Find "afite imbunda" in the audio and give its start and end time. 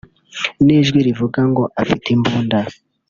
1.81-2.59